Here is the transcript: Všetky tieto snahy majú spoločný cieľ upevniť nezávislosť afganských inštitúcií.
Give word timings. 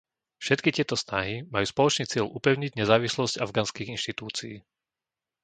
Všetky 0.43 0.69
tieto 0.75 0.95
snahy 1.03 1.35
majú 1.53 1.61
spoločný 1.69 2.05
cieľ 2.09 2.25
upevniť 2.37 2.71
nezávislosť 2.79 3.37
afganských 3.45 3.91
inštitúcií. 4.01 4.55